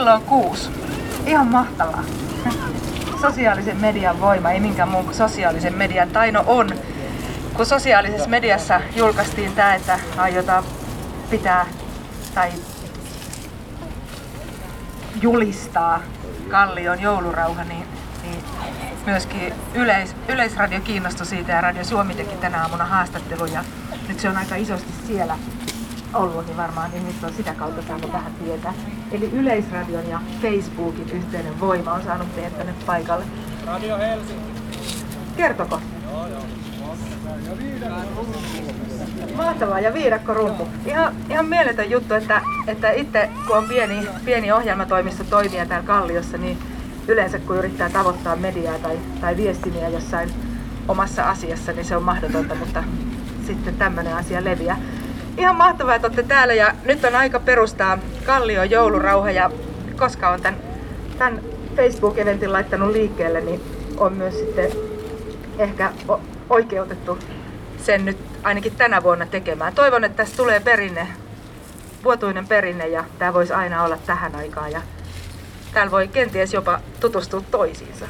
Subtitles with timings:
[0.00, 0.70] kello on kuusi.
[1.26, 2.04] Ihan mahtavaa.
[3.20, 6.70] Sosiaalisen median voima, ei minkään muun kuin sosiaalisen median taino on.
[7.54, 10.64] Kun sosiaalisessa mediassa julkaistiin tämä, että aiotaan
[11.30, 11.66] pitää
[12.34, 12.50] tai
[15.22, 16.02] julistaa
[16.48, 17.86] Kallion joulurauha, niin,
[18.22, 18.44] niin
[19.06, 23.64] myöskin yleis, Yleisradio kiinnostui siitä ja Radio Suomi teki tänä aamuna haastattelun ja
[24.08, 25.38] nyt se on aika isosti siellä
[26.14, 28.74] ollut, niin varmaan ihmiset on sitä kautta saanut vähän tietää.
[29.12, 33.24] Eli Yleisradion ja Facebookin yhteinen voima on saanut teidät tänne paikalle.
[33.66, 34.50] Radio Helsinki.
[35.36, 35.80] Kertoko?
[36.10, 36.42] Joo, joo.
[39.36, 40.68] Mahtavaa ja viidakkorumpu.
[40.86, 46.38] Ihan, ihan mieletön juttu, että, että itse kun on pieni, pieni ohjelmatoimisto toimija täällä Kalliossa,
[46.38, 46.58] niin
[47.08, 50.30] yleensä kun yrittää tavoittaa mediaa tai, tai viestimiä jossain
[50.88, 52.84] omassa asiassa, niin se on mahdotonta, mutta
[53.46, 54.78] sitten tämmöinen asia leviää.
[55.38, 59.50] Ihan mahtavaa, että olette täällä ja nyt on aika perustaa Kallio joulurauha ja
[59.96, 60.60] koska on tämän,
[61.18, 61.40] tämän
[61.76, 63.60] Facebook-eventin laittanut liikkeelle, niin
[63.96, 64.72] on myös sitten
[65.58, 65.92] ehkä
[66.50, 67.18] oikeutettu
[67.82, 69.74] sen nyt ainakin tänä vuonna tekemään.
[69.74, 71.08] Toivon, että tästä tulee perinne,
[72.04, 74.72] vuotuinen perinne ja tämä voisi aina olla tähän aikaan.
[74.72, 74.82] Ja
[75.72, 78.06] täällä voi kenties jopa tutustua toisiinsa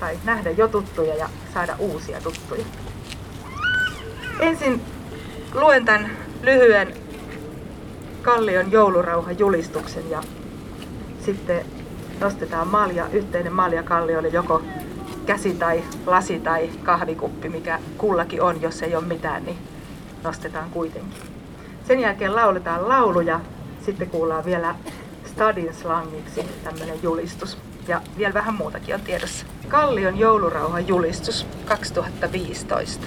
[0.00, 2.64] tai nähdä jo tuttuja ja saada uusia tuttuja.
[4.40, 4.80] Ensin
[5.54, 6.10] luen tämän
[6.42, 6.94] lyhyen
[8.22, 10.22] Kallion joulurauhajulistuksen ja
[11.24, 11.64] sitten
[12.20, 14.62] nostetaan malja, yhteinen malja Kalliolle joko
[15.26, 19.58] käsi tai lasi tai kahvikuppi, mikä kullakin on, jos ei ole mitään, niin
[20.24, 21.22] nostetaan kuitenkin.
[21.86, 23.40] Sen jälkeen lauletaan laulu ja
[23.86, 24.74] sitten kuullaan vielä
[25.24, 27.58] stadin slangiksi tämmöinen julistus.
[27.88, 29.46] Ja vielä vähän muutakin on tiedossa.
[29.68, 33.06] Kallion joulurauhan julistus 2015.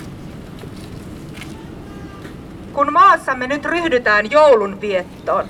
[2.73, 5.45] Kun maassamme nyt ryhdytään joulun viettoon,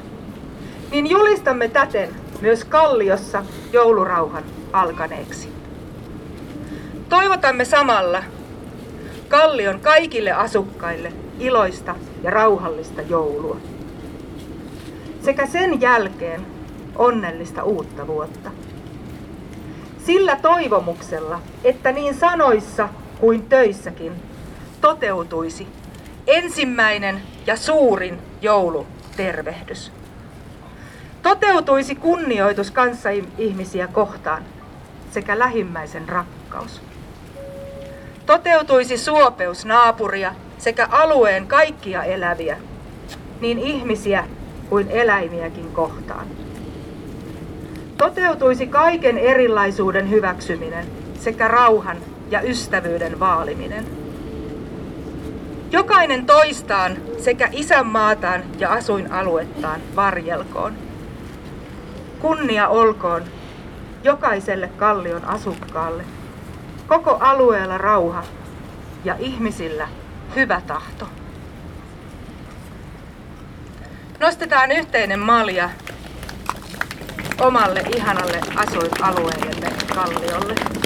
[0.91, 2.09] niin julistamme täten
[2.41, 4.43] myös Kalliossa joulurauhan
[4.73, 5.49] alkaneeksi.
[7.09, 8.23] Toivotamme samalla
[9.27, 13.57] Kallion kaikille asukkaille iloista ja rauhallista joulua.
[15.21, 16.45] Sekä sen jälkeen
[16.95, 18.51] onnellista uutta vuotta.
[20.05, 24.13] Sillä toivomuksella, että niin sanoissa kuin töissäkin
[24.81, 25.67] toteutuisi
[26.27, 29.91] ensimmäinen ja suurin joulutervehdys.
[31.21, 34.43] Toteutuisi kunnioitus kanssa ihmisiä kohtaan
[35.11, 36.81] sekä lähimmäisen rakkaus.
[38.25, 42.57] Toteutuisi suopeus naapuria sekä alueen kaikkia eläviä,
[43.41, 44.27] niin ihmisiä
[44.69, 46.27] kuin eläimiäkin kohtaan.
[47.97, 50.85] Toteutuisi kaiken erilaisuuden hyväksyminen
[51.19, 51.97] sekä rauhan
[52.31, 54.02] ja ystävyyden vaaliminen.
[55.73, 60.73] Jokainen toistaan sekä isänmaataan ja asuinaluettaan varjelkoon.
[62.19, 63.23] Kunnia olkoon
[64.03, 66.03] jokaiselle kallion asukkaalle
[66.87, 68.23] koko alueella rauha
[69.05, 69.87] ja ihmisillä
[70.35, 71.07] hyvä tahto.
[74.19, 75.69] Nostetaan yhteinen malja
[77.41, 80.82] omalle ihanalle asuinalueellemme Kalliolle.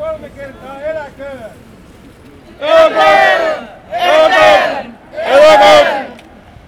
[0.00, 1.50] Kolme kertaa eläköön!
[2.58, 3.68] Eläköön!
[3.90, 4.98] Eläköön!
[5.12, 6.06] Eläköön!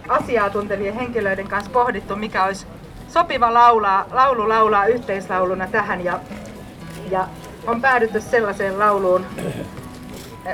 [0.09, 2.67] asiaa tuntevien henkilöiden kanssa pohdittu, mikä olisi
[3.09, 6.21] sopiva laulaa, laulu laulaa yhteislauluna tähän ja,
[7.11, 7.29] ja
[7.67, 9.27] on päädytty sellaiseen lauluun,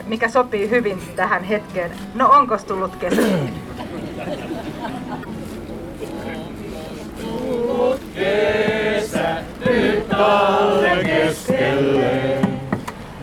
[0.06, 1.90] mikä sopii hyvin tähän hetkeen.
[2.14, 3.22] No onko tullut kesä?
[7.20, 9.36] Tullut kesä
[9.66, 12.47] nyt talven keskelle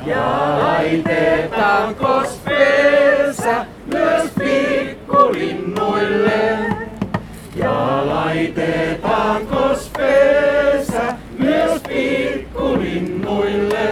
[0.05, 6.57] ja laitetaan kospesä myös pikkulinnuille.
[7.55, 13.89] Ja laitetaan kospesä myös pikkulinnuille.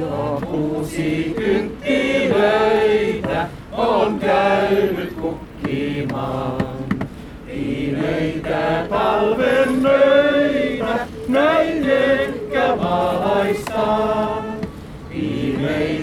[0.00, 6.61] Ja kuusi kynttilöitä on käynyt kukkimaan.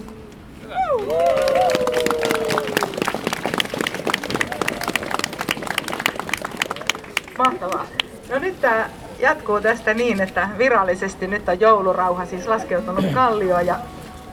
[7.39, 7.87] Mahtavaa.
[8.31, 13.77] No nyt tämä jatkuu tästä niin, että virallisesti nyt on joulurauha siis laskeutunut kallioon ja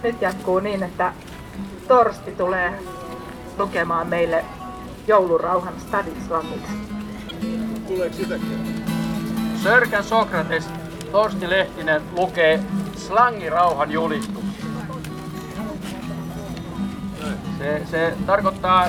[0.04, 1.14] nyt jatkuu niin, että
[1.88, 2.80] Torsti tulee
[3.58, 4.46] lukemaan meille
[5.08, 6.74] joulurauhan stadislangiksi.
[7.88, 8.86] Tuleeko sitäkin?
[9.64, 10.70] Sörkän Sokrates
[11.12, 12.60] Torsti Lehtinen lukee
[12.96, 14.44] slangirauhan julistus.
[17.58, 18.88] Se, se tarkoittaa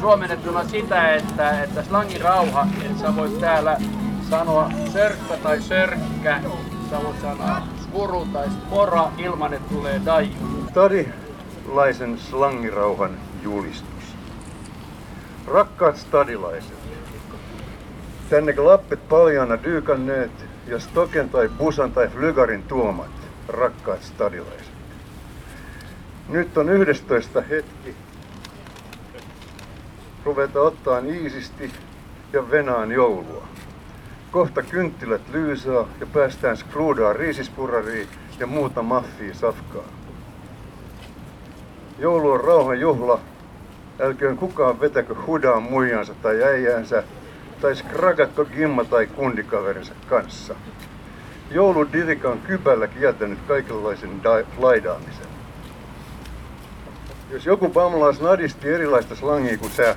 [0.00, 3.76] suomennettuna sitä, että, että slangirauha, että sä voit täällä
[4.30, 6.40] sanoa sörkkä tai sörkkä,
[6.90, 10.66] sä voit sanoa skuru tai spora ilman, että tulee daiju.
[10.70, 14.16] Stadilaisen slangirauhan julistus.
[15.46, 16.78] Rakkaat stadilaiset,
[18.30, 20.30] tänne lappet paljana dyykanneet
[20.66, 23.10] ja stoken tai busan tai flygarin tuomat,
[23.48, 24.76] rakkaat stadilaiset.
[26.28, 27.94] Nyt on 11 hetki
[30.24, 31.72] ruveta ottaa iisisti
[32.32, 33.46] ja venaan joulua.
[34.36, 39.84] Kohta kynttilät lyysaa ja päästään skruudaa riisispurariin ja muuta maffia safkaa.
[41.98, 43.20] Joulu on rauhan juhla.
[44.00, 47.02] Älköön kukaan vetäkö hudaan muijansa tai äijäänsä,
[47.60, 50.54] tai skragatko gimma tai kundikaverinsa kanssa.
[51.50, 55.28] Jouludirika on kypällä kieltänyt kaikenlaisen da- laidaamisen.
[57.30, 59.96] Jos joku pamlaa snadisti erilaista slangia kuin sä,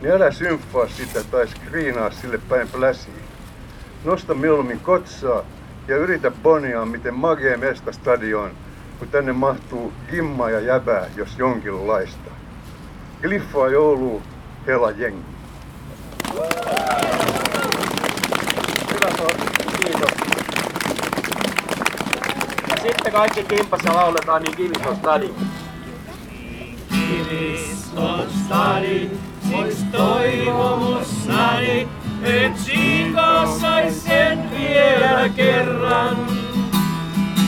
[0.00, 3.39] niin älä symffaa sitä tai skriinaa sille päin pläsiin.
[4.04, 5.42] Nosta mieluummin kotsaa
[5.88, 8.50] ja yritä boniaa, miten magee mesta stadion,
[8.98, 12.30] kun tänne mahtuu gimma ja jäbää, jos jonkinlaista.
[13.22, 14.22] Gliffaa jouluu,
[14.66, 15.24] hela jengi.
[18.92, 19.10] Hyvä
[19.76, 20.10] kiitos.
[22.68, 25.30] Ja sitten kaikki kimpassa lauletaan, niin kivis on stadi.
[26.90, 29.10] Kiviston stadi,
[29.54, 31.88] ois toivomussani,
[32.24, 36.16] et Chico sais sen vielä kerran.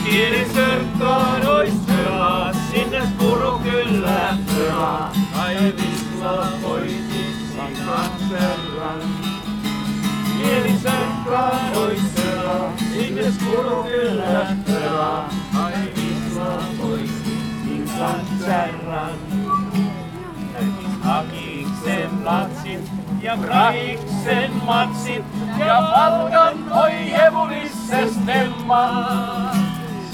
[0.03, 5.09] Kirisörkkaan ois hyvä, sinne puru kyllä hyvä,
[5.39, 9.01] ai visla voitis sankan verran.
[10.37, 15.23] Kirisörkkaan ois hyvä, sinne puru kyllä hyvä,
[15.63, 19.11] ai visla voitis sankan verran.
[21.01, 25.25] Hakiksen platsit ja Brahiksen matsit
[25.59, 28.89] ja Valkan oihevulisses stemma.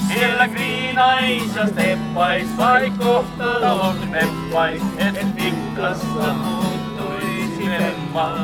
[0.08, 8.38] Siellä kriinaisa steppais vai kohtalon neppais, et pikkasta muuttuisi lemma.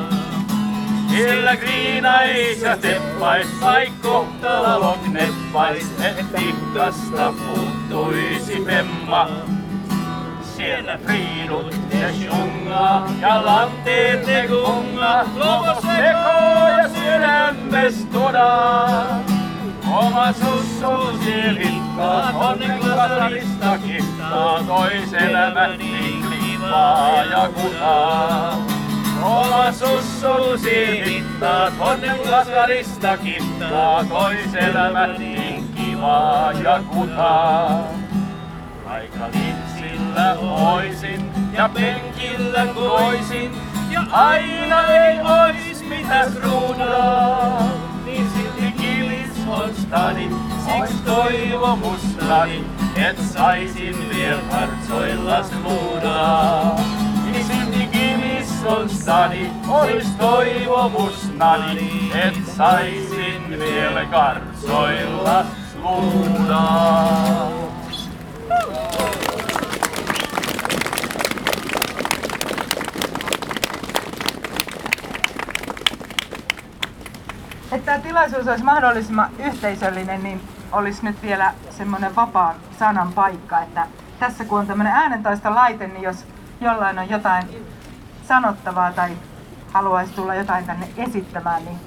[1.08, 9.55] Siellä kriinaisa steppais vai kohtalon neppais, et pikkasta muuttuisi memma.
[10.56, 15.24] Siellä friidut ne sjunga ja lanteet ne gunga.
[15.36, 19.20] Lopos sekoo ja sydämes todaa.
[19.92, 28.56] Oma sussu silittaa, onnen kasarista kittaa, tois elämä niin klippaa ja kutaa.
[29.22, 37.84] Oma sussu silittaa, onnen kasarista kittaa, tois elämä niin kivaa ja kutaa.
[38.84, 39.26] Vaikka
[40.16, 43.52] vitsillä oisin ja penkillä koisin
[43.90, 47.68] ja aina ei ois mitä kruunaa,
[48.04, 50.28] niin silti kivis on stadi,
[50.64, 52.64] siks toivomustani,
[52.96, 56.80] et saisin vielä hartsoilla sluudaa.
[57.24, 67.65] Niin silti kivis on stadi, ois toivomustani, et saisin vielä kartsoilla sluudaa.
[77.76, 80.40] Että tämä tilaisuus olisi mahdollisimman yhteisöllinen, niin
[80.72, 83.86] olisi nyt vielä semmoinen vapaan sanan paikka, että
[84.18, 86.26] tässä kun on tämmöinen äänentoista laite, niin jos
[86.60, 87.66] jollain on jotain
[88.22, 89.16] sanottavaa tai
[89.72, 91.78] haluaisi tulla jotain tänne esittämään, niin,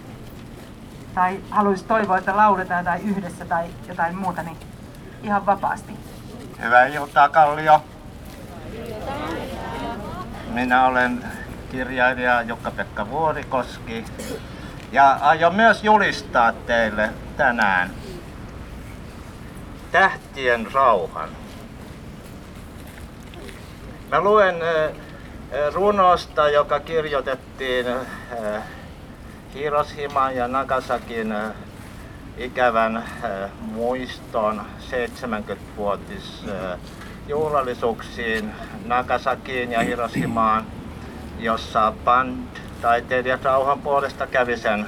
[1.15, 4.57] tai haluaisi toivoa, että lauletaan tai yhdessä tai jotain muuta, niin
[5.23, 5.93] ihan vapaasti.
[6.61, 7.83] Hyvää iltaa Kallio.
[10.53, 11.25] Minä olen
[11.71, 14.05] kirjailija Jukka-Pekka Vuorikoski.
[14.91, 17.91] Ja aion myös julistaa teille tänään
[19.91, 21.29] tähtien rauhan.
[24.11, 24.55] Mä luen
[25.73, 27.85] runosta, joka kirjoitettiin
[29.53, 31.35] Hiroshima ja Nagasakin
[32.37, 33.03] ikävän
[33.61, 36.45] muiston 70-vuotis
[37.27, 38.51] juhlallisuuksiin
[38.85, 40.65] Nagasakiin ja Hiroshimaan,
[41.39, 42.47] jossa band
[42.81, 44.87] taiteilijat rauhan puolesta kävi sen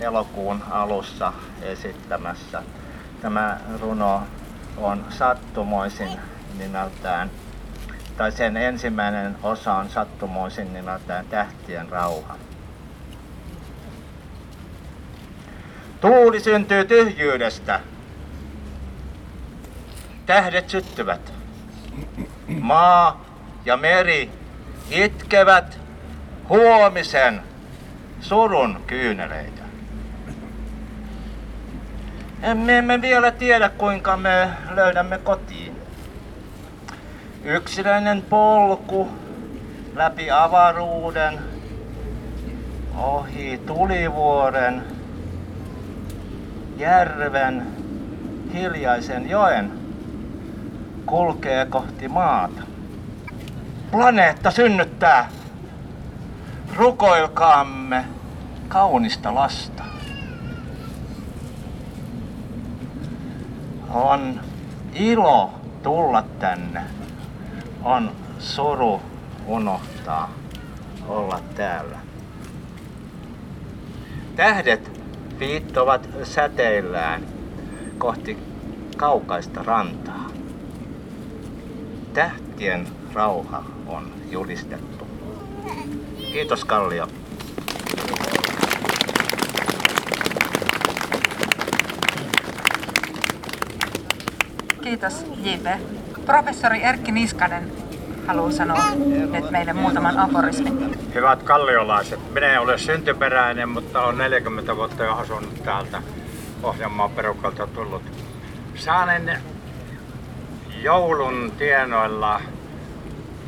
[0.00, 1.32] elokuun alussa
[1.62, 2.62] esittämässä.
[3.22, 4.22] Tämä runo
[4.76, 6.08] on sattumoisin
[6.58, 7.30] nimeltään,
[8.16, 12.36] tai sen ensimmäinen osa on sattumoisin nimeltään Tähtien rauha.
[16.00, 17.80] Tuuli syntyy tyhjyydestä.
[20.26, 21.32] Tähdet syttyvät.
[22.60, 23.24] Maa
[23.64, 24.30] ja meri
[24.90, 25.78] itkevät
[26.50, 27.42] huomisen
[28.20, 29.62] surun kyyneleitä.
[32.42, 35.76] Emme emme vielä tiedä, kuinka me löydämme kotiin.
[37.44, 39.08] Yksilöinen polku
[39.94, 41.38] läpi avaruuden,
[42.98, 44.82] ohi tulivuoren,
[46.76, 47.66] järven,
[48.54, 49.72] hiljaisen joen
[51.06, 52.62] kulkee kohti maata.
[53.90, 55.39] Planeetta synnyttää.
[56.76, 58.04] Rukoilkaamme
[58.68, 59.84] kaunista lasta.
[63.90, 64.40] On
[64.94, 66.82] ilo tulla tänne.
[67.82, 69.00] On suru
[69.46, 70.30] unohtaa
[71.08, 71.98] olla täällä.
[74.36, 75.00] Tähdet
[75.38, 77.22] viittovat säteillään
[77.98, 78.38] kohti
[78.96, 80.30] kaukaista rantaa.
[82.14, 85.06] Tähtien rauha on julistettu.
[86.32, 87.06] Kiitos Kallio.
[94.82, 95.66] Kiitos JP.
[96.26, 97.72] Professori Erkki Niskanen
[98.26, 98.84] haluaa sanoa
[99.32, 100.98] nyt meille muutaman aforismin.
[101.14, 106.02] Hyvät kalliolaiset, minä en ole syntyperäinen, mutta olen 40 vuotta jo asunut täältä
[106.62, 108.02] Pohjanmaan perukalta tullut.
[108.74, 109.38] Saanen
[110.82, 112.40] joulun tienoilla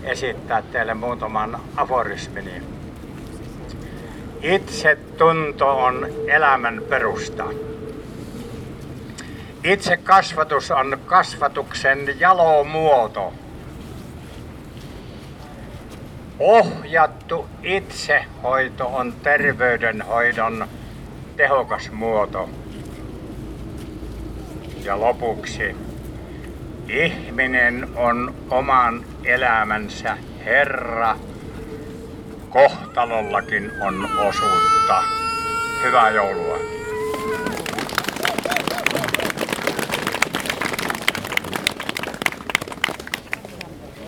[0.04, 2.62] esittää teille muutaman aforismini.
[4.42, 7.44] Itsetunto on elämän perusta.
[9.64, 13.32] Itse kasvatus on kasvatuksen jalomuoto.
[16.38, 20.68] Ohjattu itsehoito on terveydenhoidon
[21.36, 22.48] tehokas muoto.
[24.84, 25.76] Ja lopuksi,
[26.92, 31.16] ihminen on oman elämänsä herra.
[32.50, 35.02] Kohtalollakin on osuutta.
[35.82, 36.58] Hyvää joulua.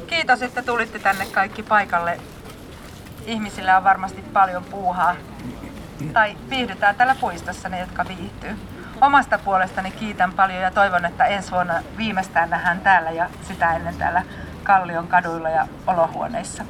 [0.06, 2.20] Kiitos, että tulitte tänne kaikki paikalle.
[3.26, 5.16] Ihmisillä on varmasti paljon puuhaa.
[6.12, 8.56] Tai viihdytään täällä puistossa ne, jotka viihtyy.
[9.04, 13.96] Omasta puolestani kiitän paljon ja toivon, että ensi vuonna viimeistään nähdään täällä ja sitä ennen
[13.96, 14.23] täällä
[14.62, 16.64] Kallion kaduilla ja olohuoneissa.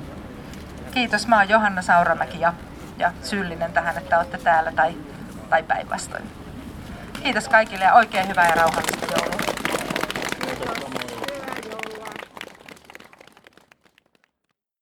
[0.94, 2.52] Kiitos, mä oon Johanna Sauramäki ja,
[2.98, 4.94] ja syyllinen tähän, että olette täällä tai,
[5.50, 6.30] tai päinvastoin.
[7.22, 9.23] Kiitos kaikille ja oikein hyvää ja rauhallista joulua.